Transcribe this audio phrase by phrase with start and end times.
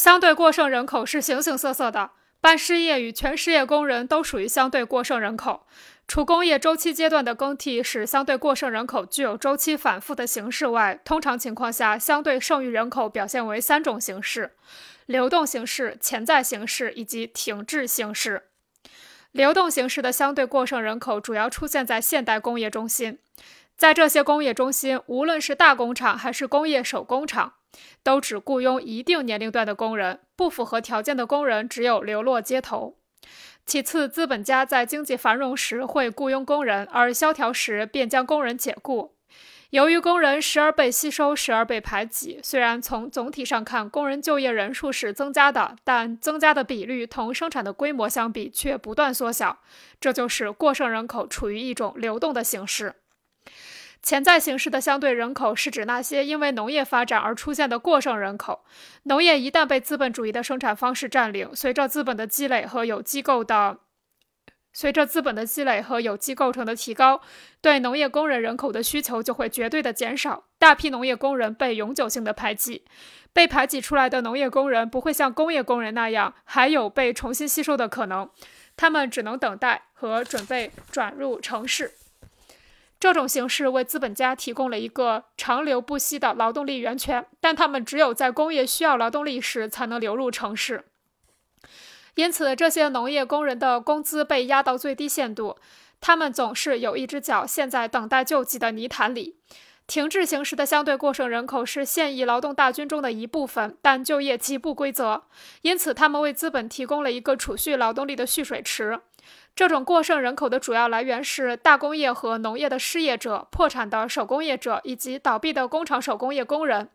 [0.00, 5.66] 相对过剩人口是形形色色的，半失业与全失业工人都属于相对过剩人口。
[6.08, 14.52] 除工业周期阶段的更替使相对过剩人口具有周期反复的形式外，通常情况下，相对剩余人口表现为三种形式：
[15.04, 18.44] 流动形式、潜在形式以及停滞形式。
[19.32, 23.18] 流动形式的相对过剩人口主要出现在现代工业中心，
[23.80, 27.54] 在这些工业中心，无论是大工厂还是工业手工厂，
[28.02, 32.98] 都只雇佣一定年龄段的工人，不符合条件的工人只有流落街头。
[33.64, 39.14] 其次，资本家在经济繁荣时会雇佣工人，而萧条时便将工人解雇。
[39.70, 49.60] 由于工人时而被吸收，时而被排挤，虽然从总体上看，工人就业人数是增加的，但增加的比率同生产的规模相比却不断缩小。
[49.98, 52.96] 这就是过剩人口处于一种流动的形式。
[54.02, 58.64] 潜在形式的相对人口是指那些因为农业发展而出现的过剩人口。
[59.04, 63.78] 农业一旦被资本主义的生产方式占领，随着资本的积累和有机构的
[64.72, 67.20] 随着资本的积累和有机构成的提高，
[67.60, 70.44] 对农业工人人口的需求就会绝对的减少。
[70.58, 72.84] 大批农业工人被永久性的排挤，
[73.32, 78.30] 被排挤出来的农业工人不会像工业工人那样还有被重新吸收的可能，
[78.76, 81.92] 他们只能等待和准备转入城市。
[83.00, 90.84] 这种形式为资本家提供了一个长流不息的劳动力源泉，但他们只有在工业需要劳动力时才能流入城市。
[92.16, 95.56] 因此，这些农业工人的工资被压到最低限度，
[95.98, 99.38] 他们总是有一只脚陷在等待救济的泥潭里。
[99.90, 105.24] 停滞形式的相对过剩人口是现役劳动大军中的一部分，但就业极不规则，
[105.62, 109.00] 因此他们为资本提供了一个储蓄劳动力的蓄水池。
[109.56, 116.88] 这种过剩人口的主要来源是大工业和农业的失业者、破产的手工业者以及倒闭的工厂手工业工人。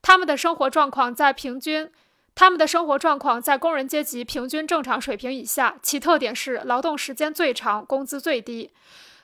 [0.00, 1.90] 他们的生活状况在平均，
[2.36, 5.74] 他们的生活状况在工人阶级平均正常水平以下。
[5.82, 8.70] 其特点是劳动时间最长，工资最低。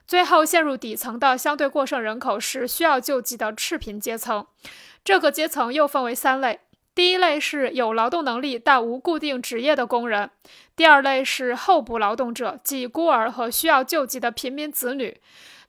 [0.06, 4.46] 最后陷入底层的相对过剩人口是需要救济的赤贫阶层。
[5.04, 6.60] 这个阶层又分为三类。
[6.94, 10.30] 第一类是有劳动能力但无固定职业的工人，
[10.76, 15.20] 第二类是候补劳动者，即孤儿和需要救济的平民子女，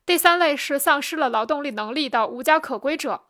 [0.06, 3.22] 第三类是丧失了劳动力能力的无家可归者，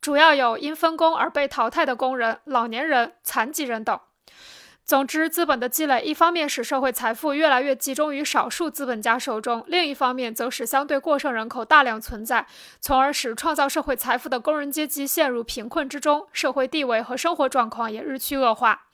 [0.00, 3.98] 主要有因分工而被淘汰的工人、老年人、残疾人等。
[4.88, 12.46] 总之，资本的积累一方面使社会财富越来越集中于少数资本家手中，另一方面则使相对过剩人口大量存在，
[12.80, 18.84] 从而使创造社会财富的工人阶级陷入贫困之中，社会地位和生活状况也日趋恶化。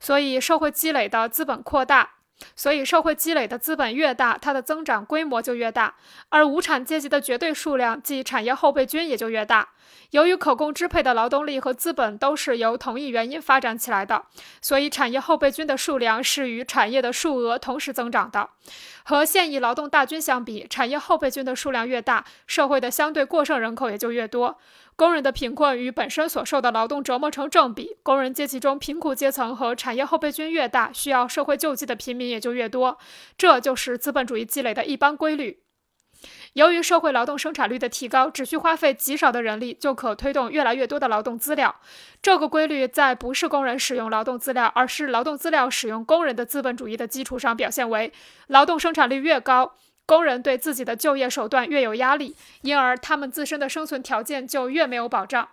[0.00, 2.12] 所以，社会积累的资本扩大。
[2.54, 5.94] 所以，社会积累的资本越大，它的增长规模就越大，
[6.28, 9.70] 而无产阶级的绝对数量，即产业后备军也就越大。
[10.10, 14.24] 由于可供支配的劳动力和资本都是由同一原因发展起来的，
[14.60, 18.50] 所以产业后备军的数量是与产业的数额同时增长的。
[19.04, 24.58] 和现役劳动大军相比，产业后备军的数量越大，社会的相对过剩人口也就越多。
[24.96, 32.98] 工人的贫困与本身所受的劳动折磨成正比，工人阶级中贫苦阶层和产业后备军越大，需要社会救济的平民也就越多。
[33.36, 35.62] 这就是资本主义积累的一般规律。
[36.54, 41.76] 由于社会劳动生产率的提高，只需花费极少的人力就可推动越来越多的劳动资料。
[42.22, 48.10] 这个规律在不是工人使用劳动资料，而是劳动资料使用工人的资本主义的基础上表现为：
[48.46, 49.74] 劳动生产率越高，
[50.06, 55.48] 工人对自己的就业手段越有压力，因而他们自身的生存条件就越没有保障。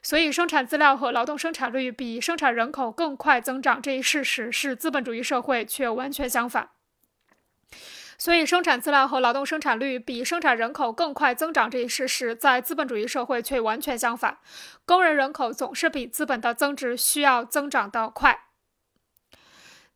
[0.00, 6.68] 所以，生产资料和劳动生产率比生产人口更快增长这一事实是资本主义社会却完全相反。
[8.16, 14.38] 所以，生产资料和劳动生产率比生产人口更快增长这一事实，在资本主义社会却完全相反。
[14.84, 18.45] 工人人口总是比资本的增值需要增长得快。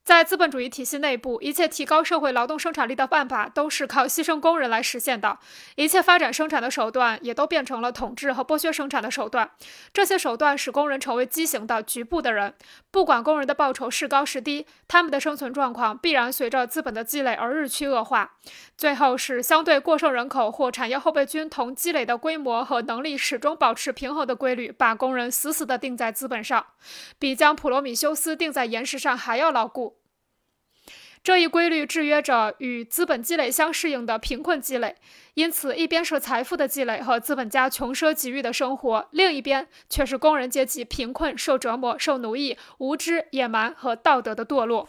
[0.03, 5.39] 在资本主义体系内部，一切提高社会劳动生产力的办法都是靠牺牲工人来实现的。
[5.77, 9.51] 一切发展生产的手段也都变成了统治和剥削生产的手段。
[9.93, 12.55] 这些手段使工人成为畸形的局部的人。
[12.91, 18.33] 不管工人的报酬是高是低，他们的生存状况必然随着资本的积累而日趋恶化。
[18.77, 26.67] 最后是相对过剩人口或产业后备军同积累的规模和能力始终保持平衡的规律，把工人死死地钉在资本上，
[27.19, 29.90] 比将普罗米修斯钉在岩石上还要牢固。
[31.23, 34.97] 这一规律制约着与资本积累相适应的贫困积累，
[35.35, 44.89] 因此，一边是财富的积累和资本家穷奢极欲的生活，另一边却是工人阶级贫困、受折磨、受奴役、无知、野蛮和道德的堕落。